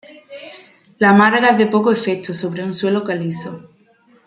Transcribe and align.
La 0.97 1.13
marga 1.13 1.49
es 1.49 1.59
de 1.59 1.67
poco 1.67 1.91
efecto 1.91 2.33
sobre 2.33 2.63
un 2.63 2.73
suelo 2.73 3.03
calizo. 3.03 3.69